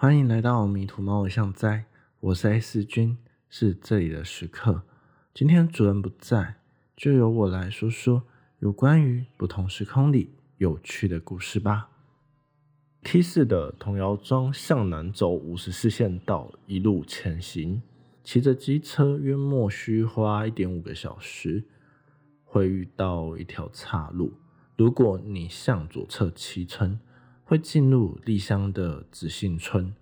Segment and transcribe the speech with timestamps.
[0.00, 1.84] 欢迎来到迷途猫偶像哉，
[2.20, 3.18] 我是 S 君，
[3.50, 4.80] 是这里的食客。
[5.34, 6.54] 今天主人不在，
[6.96, 8.22] 就由我来说说
[8.60, 11.90] 有关于不同时空里有趣的故事吧。
[13.02, 17.82] T 四的童谣庄向南走五十四线道，一路前行，
[18.24, 21.64] 骑着机车约莫需花一点五个小时，
[22.44, 24.32] 会遇到一条岔路。
[24.78, 26.98] 如果你向左侧骑乘，
[27.50, 29.92] 会进入丽香的紫杏村，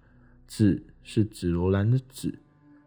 [0.47, 2.41] 紫是紫罗兰的紫，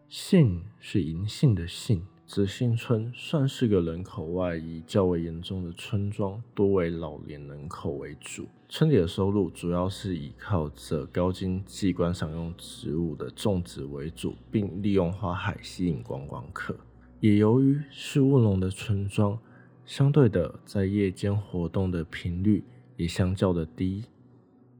[0.08, 2.04] 杏是银杏的杏。
[2.28, 8.48] 紫杏村算是个人口外移较为严重的村庄，多为老年人口为主。
[8.70, 16.78] 村里的收入主要是依靠着高经济观赏用植物的种植为主，并利用花海吸引观光客。
[17.20, 19.40] 也由于是务农的村庄，
[19.88, 22.64] 相对的在夜间活动的频率
[22.96, 24.04] 也相较的低。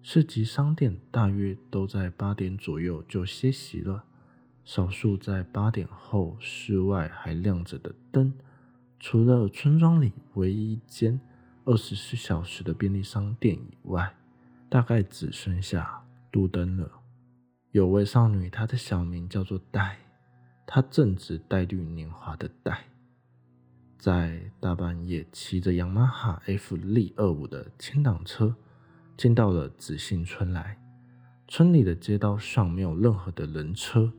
[0.04, 4.04] 市集商店大约都在八点左右就歇息了，
[4.66, 8.34] 少数在八点后室外还亮着的灯，
[9.00, 11.20] 除了村庄里唯一一间
[11.66, 14.16] 二十四小时的便利商店以外，
[14.70, 16.92] 大概只剩下路灯了。
[17.72, 20.00] 有位少女，她的小名叫做黛，
[20.66, 22.86] 她正值黛绿年华的黛，
[24.00, 28.56] 在大半夜骑着雅马哈 F 力二五的轻档车。
[29.22, 30.76] 进到了紫杏村来，
[31.48, 34.12] 村里的街道上没有任何的人车，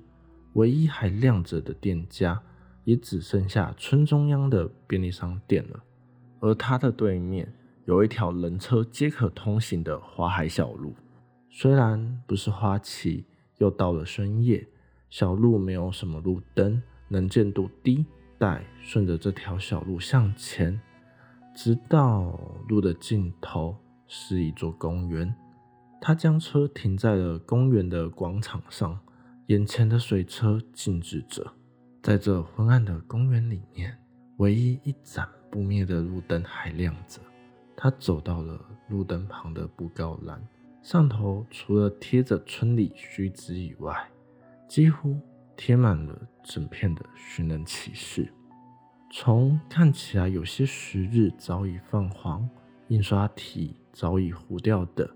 [0.53, 2.41] 唯一还亮着的店家
[2.85, 5.83] 也只剩下村中央的便利商店了。
[6.39, 7.53] 而它的对面
[7.85, 10.95] 有一条人车皆可通行的花海小路，
[11.51, 13.25] 虽然不是花期，
[13.59, 14.65] 又到了深夜，
[15.11, 18.07] 小路没有什么路灯，能见度低。
[18.39, 20.81] 但顺着这条小路向前，
[21.57, 23.77] 直到路的尽头。
[24.15, 25.35] 是一座公园，
[25.99, 29.01] 他将车停在了公园的广场上，
[29.47, 31.51] 眼前的水车静止着。
[32.03, 33.97] 在这昏暗的公园里面，
[34.37, 37.23] 唯一一盏不灭的路灯还亮着。
[37.75, 40.47] 他走到了路灯旁的布告栏，
[40.83, 43.97] 上头除了贴着村里须知以外，
[44.69, 45.17] 几乎
[45.57, 48.31] 贴满了整片的寻人启事。
[49.11, 52.47] 从看起来有些时日早已泛黄，
[52.93, 53.75] 印刷体。
[53.93, 55.09] 早已糊掉的，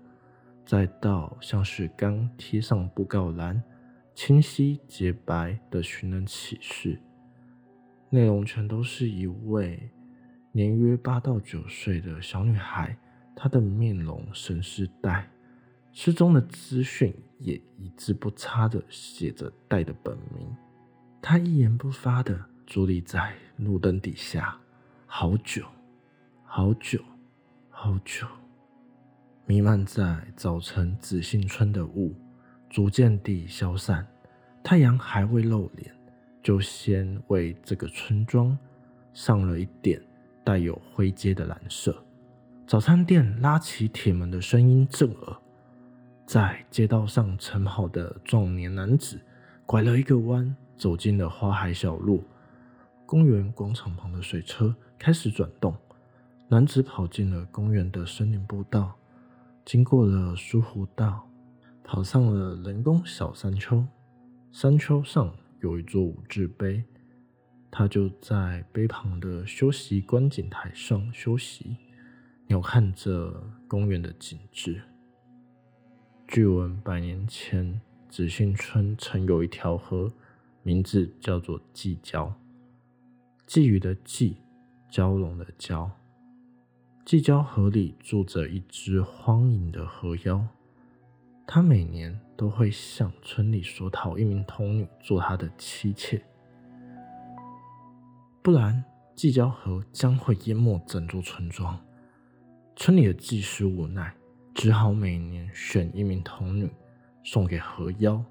[0.63, 3.63] 再到像是刚贴上布告栏、
[4.13, 7.01] 清晰洁白的寻人启事，
[8.11, 9.89] 内容全都是一位
[10.51, 12.95] 年约八到九岁的小女孩，
[13.35, 15.27] 她的面容神似黛，
[15.91, 20.55] 失踪的资讯也一字不差的写着黛的本名。
[21.19, 24.55] 她一言不发的伫立在路灯底下，
[25.07, 25.65] 好久，
[26.43, 27.03] 好久，
[27.79, 28.25] 好久。
[29.45, 32.11] 弥漫在早晨紫杏村的雾
[32.71, 34.03] 逐渐地消散，
[34.63, 35.95] 太阳还未露脸，
[36.41, 38.57] 就先为这个村庄
[39.13, 40.01] 上了一点
[40.43, 42.03] 带有灰阶的蓝色。
[42.65, 45.37] 早餐店拉起铁门的声音震耳，
[46.25, 49.21] 在街道上晨跑的壮年男子
[49.67, 52.23] 拐了一个弯，走进了花海小路。
[53.05, 55.77] 公园广场旁的水车开始转动，
[56.49, 58.95] 男子跑进了公园的森林步道。
[59.65, 61.29] 经过了疏湖道，
[61.83, 63.85] 跑上了人工小山丘。
[64.53, 66.81] 山丘上有一座五字碑，
[67.69, 71.75] 他就在碑旁的休息观景台上休息，
[72.47, 74.81] 鸟瞰着公园的景致。
[76.29, 80.09] 据闻百年前紫杏村曾有一条河，
[80.63, 82.31] 名字叫做季蛟，
[83.45, 84.37] 鲫鱼的鲫，
[84.89, 85.89] 蛟龙的蛟。
[87.07, 90.45] 季蛟河里住着一只荒淫的河妖，
[91.47, 96.21] 他每年都会向村里索讨一名童女做他的妻妾，
[98.41, 98.83] 不然
[99.15, 101.79] 季蛟河将会淹没整座村庄。
[102.75, 104.13] 村里的祭师无奈，
[104.53, 106.69] 只好每年选一名童女
[107.23, 108.21] 送给河妖。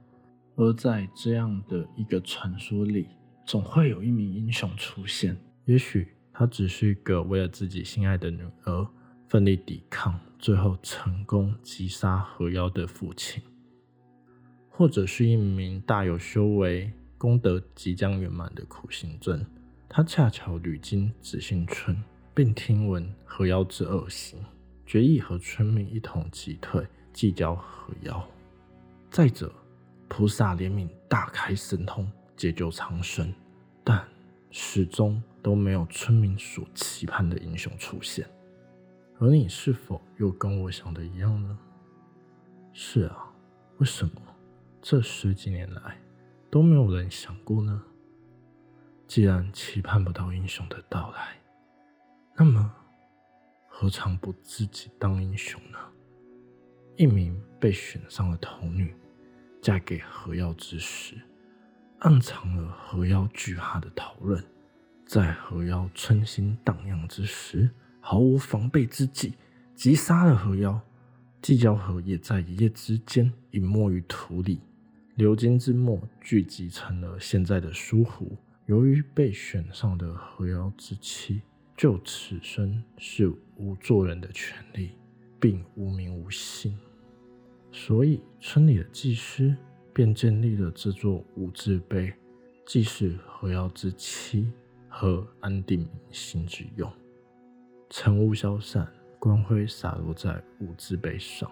[0.56, 3.08] 而在这样的一个传说里，
[3.46, 5.34] 总会有一名英雄出现，
[5.64, 6.12] 也许。
[6.38, 8.86] 他只是一个为了自己心爱的女儿
[9.26, 13.42] 奋力抵抗，最后成功击杀河妖的父亲，
[14.68, 19.42] 或者是一名大有修为、功德即将圆满的苦行僧。
[19.88, 21.96] 他恰巧屡经紫杏村，
[22.34, 24.38] 并听闻河妖之恶行，
[24.84, 28.22] 决意和村民一同击退祭交河妖。
[29.10, 29.50] 再者，
[30.06, 32.06] 菩萨怜悯，大开神通，
[32.36, 33.32] 解救苍生，
[33.82, 34.06] 但
[34.50, 35.22] 始终。
[35.46, 38.28] 都没有村民所期盼的英雄出现，
[39.20, 41.56] 而你是否又跟我想的一样呢？
[42.72, 43.32] 是啊，
[43.78, 44.20] 为什么？
[44.82, 46.00] 这十几年来
[46.50, 47.80] 都没有人想过呢？
[49.06, 51.40] 既然期盼不到英雄的到来，
[52.34, 52.74] 那么
[53.68, 55.78] 何尝不自己当英雄呢？
[56.96, 58.92] 一名被选上的童女
[59.62, 61.14] 嫁给何妖之时，
[62.00, 64.44] 暗藏了何妖惧怕的讨论，
[65.06, 67.70] 在何妖春心荡漾之时，
[68.00, 69.34] 毫无防备之际，
[69.76, 70.80] 击杀了何妖。
[71.40, 74.58] 寂交河也在一夜之间隐没于土里，
[75.14, 78.36] 流金之末聚集成了现在的书湖。
[78.66, 81.40] 由于被选上的河妖之妻，
[81.76, 84.90] 就此生是无做人的权利，
[85.38, 86.76] 并无名无姓，
[87.70, 89.56] 所以村里的祭师
[89.94, 92.12] 便建立了这座五字碑，
[92.66, 94.50] 祭祀河妖之妻
[94.98, 96.90] 和安定民心之用。
[97.90, 101.50] 晨雾消散，光辉洒落在五字碑上，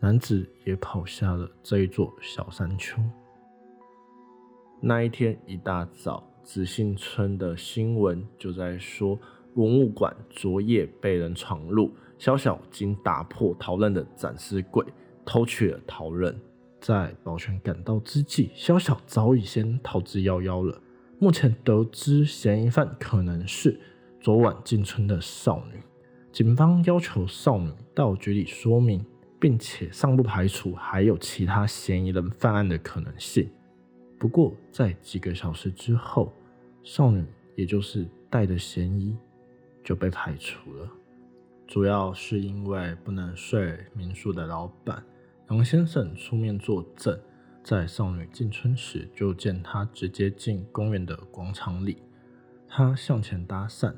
[0.00, 3.00] 男子也跑下了这一座小山丘。
[4.80, 6.28] 那一天一大早。
[6.42, 9.18] 紫信村的新闻就在说，
[9.54, 14.84] 文物馆昨夜被人闯入，小小经打破陶刃的展示柜，
[15.24, 16.38] 偷取了陶刃。
[16.82, 20.78] 在保全赶到之际，小小早已先逃之夭夭了。
[21.18, 23.80] 目前得知嫌疑犯可能是
[24.20, 25.80] 昨晚进村的少女，
[26.32, 29.04] 警方要求少女到局里说明，
[29.38, 33.48] 并且尚不排除还有其他嫌疑人犯案的可能性。
[34.18, 36.32] 不过，在几个小时之后，
[36.82, 37.24] 少女
[37.56, 39.16] 也就是带的嫌疑
[39.82, 40.90] 就被排除了，
[41.66, 45.02] 主要是因为不能睡民宿的老板
[45.50, 47.18] 杨先生出面作证，
[47.64, 51.96] 在少女进村时就见她直接进公园的广场里，
[52.68, 53.94] 他向前搭讪，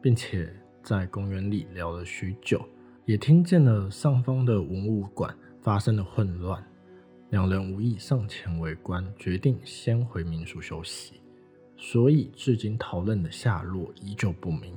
[0.00, 0.54] 并且
[0.84, 2.64] 在公园里聊了许久，
[3.04, 6.64] 也听见了上方的文物馆发生了混乱。
[7.30, 11.20] 两人无意上前围观，决定先回民宿休息。
[11.76, 14.76] 所以，至今讨论的下落依旧不明。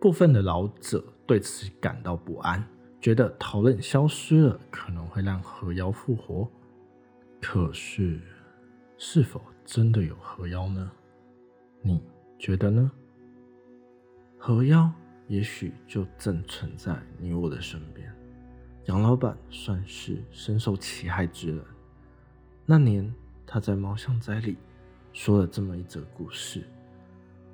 [0.00, 2.66] 部分的老者对此感到不安，
[3.00, 6.50] 觉得讨论消失了，可能会让河妖复活。
[7.40, 8.20] 可是，
[8.98, 10.90] 是否真的有河妖呢？
[11.82, 12.02] 你
[12.38, 12.90] 觉得呢？
[14.38, 14.90] 河妖
[15.26, 18.14] 也许就正存在你我的身边。
[18.86, 21.64] 杨老板算是深受其害之人。
[22.66, 23.12] 那年
[23.46, 24.56] 他在猫巷仔里
[25.12, 26.62] 说了这么一则故事：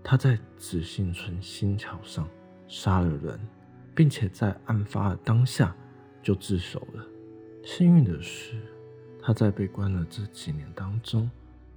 [0.02, 2.28] 他在紫杏村新桥上
[2.68, 3.40] 杀了人，
[3.94, 5.74] 并且在案发的当下
[6.22, 7.06] 就自首了。
[7.64, 8.60] 幸运的是，
[9.26, 11.28] 他在被关了这几年当中，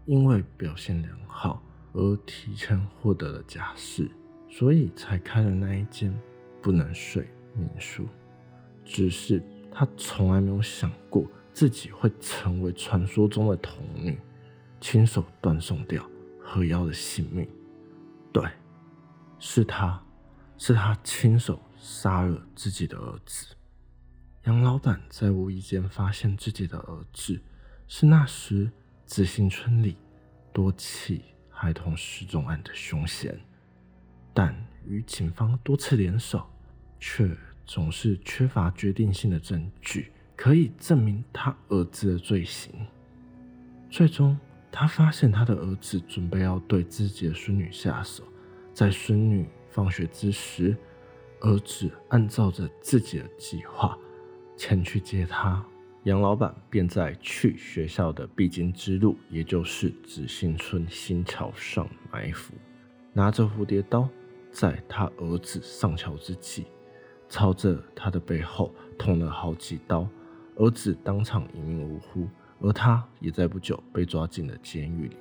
[0.05, 1.59] 因为表现良好
[1.93, 4.07] 而提前获得了假释，
[4.47, 6.15] 所以才开了那一间
[6.61, 8.07] 不能睡民宿。
[8.85, 9.41] 只是
[9.71, 14.19] 他从来没有想过自己会成为传说中的童女，
[14.79, 16.07] 亲手断送掉
[16.39, 17.49] 何妖的性命。
[18.31, 18.47] 对，
[19.39, 19.99] 是他，
[20.55, 23.55] 是他亲手杀了自己的儿子。
[24.45, 27.39] 杨老板在无意间发现自己的儿子
[27.87, 28.71] 是那时
[29.05, 29.97] 紫杏村里
[30.53, 33.39] 多起孩童失踪案的凶嫌，
[34.33, 34.55] 但
[34.85, 36.45] 与警方多次联手，
[36.99, 37.29] 却。
[37.71, 42.73] 总是缺乏决定性的证据，可以证明他儿子的罪行。
[43.91, 44.35] 最终，
[44.71, 48.23] 他发现他的儿子准备要对自己的孙女下手。
[48.73, 50.75] 在孙女放学之时，
[51.41, 53.95] 儿子按照着自己的计划
[54.59, 55.65] 前去接他。
[56.03, 62.53] 杨老板便在去学校的必经之路，也就是紫杏村新桥上埋伏，
[63.13, 64.07] 拿着蝴蝶刀，
[64.51, 66.65] 在他儿子上桥之际。
[67.29, 70.05] 朝着他的背后捅了好几刀，
[70.55, 72.27] 儿子当场一命呜呼，
[72.59, 75.15] 而他也在不久被抓进了监狱里。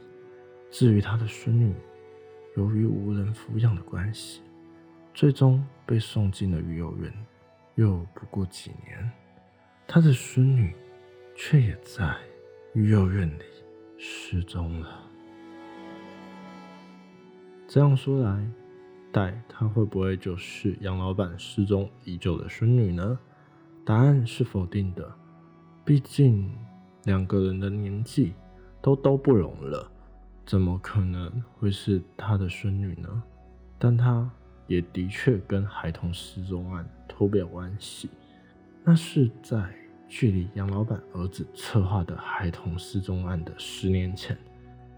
[0.70, 1.74] 至于他的孙女，
[2.56, 4.40] 由于无人抚养的关系，
[5.14, 7.12] 最终被送进了育幼院。
[7.74, 9.10] 又不过几年，
[9.90, 10.70] 他的孙女
[11.34, 12.14] 却也在
[12.74, 13.42] 育幼院里
[13.96, 15.02] 失踪了。
[17.66, 18.46] 这样说来，
[19.10, 23.18] 戴，她会不会就是杨老板失踪已久的孙女呢？
[23.82, 25.10] 答案是否定的，
[25.86, 26.54] 毕竟
[27.04, 28.34] 两个人的年纪
[28.82, 29.90] 都都不容了，
[30.44, 33.22] 怎么可能会是他的孙女呢？
[33.78, 34.30] 但他
[34.66, 38.10] 也的确跟孩童失踪案脱不了关系，
[38.88, 39.70] 那是在
[40.08, 44.34] 距离杨老板儿子策划的孩童失踪案的十年前，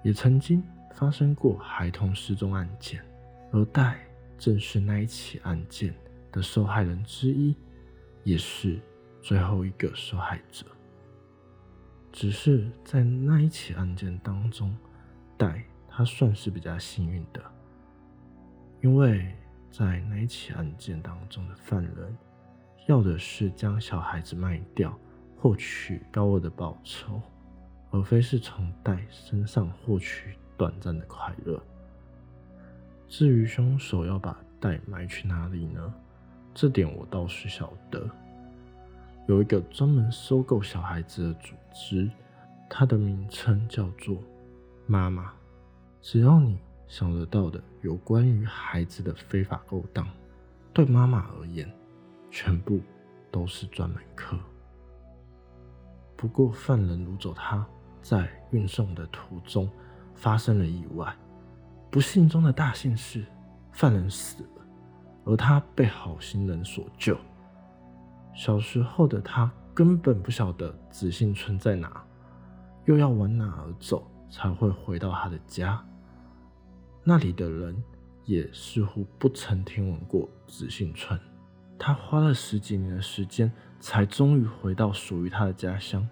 [0.04, 3.04] 也曾经发生过孩童失踪案件。
[3.50, 3.99] 而戴
[4.38, 5.92] 正是那一起案件
[6.30, 7.52] 的受害人之一，
[8.23, 8.78] 也是
[9.20, 10.64] 最后一个受害者。
[12.12, 14.73] 只是在那一起案件当中，
[15.37, 17.42] 戴他算是比较幸运的，
[18.82, 19.35] 因为
[19.68, 22.16] 在那一起案件当中的犯人
[22.87, 24.96] 要的是将小孩子卖掉，
[25.37, 27.20] 获取高额的报酬，
[27.90, 31.62] 而非是从戴身上获取短暂的快乐。
[33.08, 35.92] 至于凶手要把戴埋去哪里呢？
[36.52, 38.08] 这点我倒是晓得。
[39.26, 42.10] 有一个专门收购小孩子的组织，
[42.68, 44.16] 它的名称叫做
[44.87, 45.32] “妈妈”。
[46.02, 46.58] 只要你
[46.88, 50.08] 想得到的有关于孩子的非法勾当，
[50.72, 51.70] 对妈妈而言，
[52.30, 52.80] 全部
[53.30, 54.38] 都是专门课。
[56.16, 57.66] 不过，犯人掳走他，
[58.02, 59.70] 在运送的途中
[60.14, 61.14] 发生了意外。
[61.90, 63.25] 不幸中的大幸是，
[63.72, 64.66] 犯人死了，
[65.25, 67.16] 而他被好心人所救。
[68.34, 72.04] 小时候的他根本不晓得子信村在哪，
[72.84, 75.84] 又要往哪儿走才会回到他的家。
[77.02, 77.82] 那里的人
[78.25, 81.18] 也似乎不曾听闻过子信村。
[81.82, 86.06] 他花了十几年的时间，才终于回到属于他的家乡。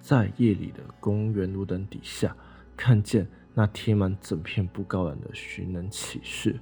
[0.00, 2.34] 在夜里的公园路灯底下，
[2.74, 6.58] 看见那贴满整片布告栏的寻人启事。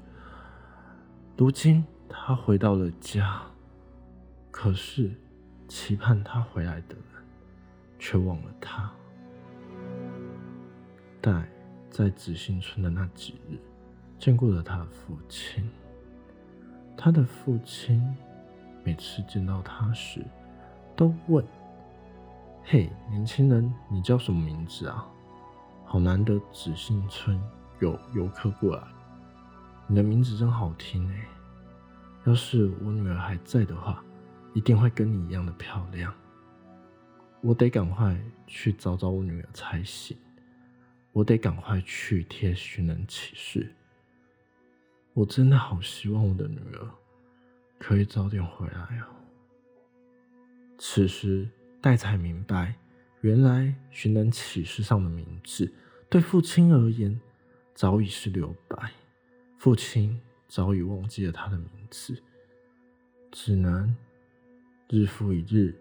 [1.36, 3.40] 如今他回到了家。
[4.50, 5.10] 可是，
[5.68, 7.24] 期盼他回来的人
[7.98, 8.92] 却忘了他。
[11.20, 11.48] 但
[11.88, 13.56] 在紫信村的那几日，
[14.18, 15.70] 见过了他的父亲。
[16.94, 18.14] 他的父亲
[18.84, 20.24] 每次见到他时，
[20.96, 21.44] 都问
[22.64, 25.06] ：“嘿，年轻人，你叫什么名字啊？
[25.84, 27.40] 好难得紫信村
[27.80, 28.82] 有游客过来，
[29.86, 31.26] 你的名字真好听哎！
[32.24, 34.02] 要是我女儿还在的话。”
[34.54, 36.12] 一定会跟你一样的漂亮。
[37.40, 38.14] 我得赶快
[38.46, 40.14] 去找找我女儿才行。
[41.12, 43.74] 我得赶快去贴寻人启事。
[45.14, 46.86] 我真的好希望我的女儿
[47.82, 49.10] 可以早点回来啊！
[50.78, 51.48] 此时，
[51.80, 52.76] 戴才明白，
[53.22, 55.74] 原来寻人启事上的名字
[56.08, 57.20] 对父亲而言
[57.74, 58.92] 早已是留白。
[59.58, 62.22] 父亲早已忘记了他的名字，
[63.32, 63.92] 只能。
[64.88, 65.74] 日复一日，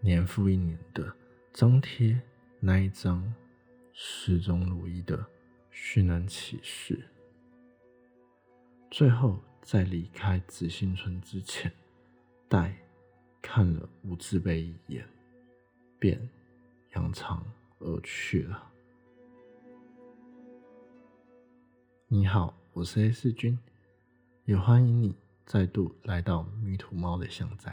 [0.00, 1.10] 年复一年的
[1.54, 2.20] 张贴
[2.60, 3.34] 那一张
[3.94, 5.26] 始终如一的
[5.70, 7.00] 寻人启事。
[8.90, 11.70] 最后，在离开紫星村之前，
[12.48, 12.74] 戴
[13.42, 15.06] 看了吴志碑一眼，
[15.98, 16.18] 便
[16.94, 17.44] 扬长
[17.78, 18.72] 而去了。
[22.06, 23.58] 你好，我是 A 四君，
[24.46, 27.70] 也欢迎你再度来到迷途猫的巷仔。